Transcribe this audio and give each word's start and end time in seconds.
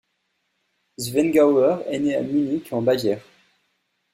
Zwengauer 0.99 1.83
est 1.85 1.99
né 1.99 2.15
à 2.15 2.23
Munich, 2.23 2.73
en 2.73 2.81
Bavière. 2.81 3.21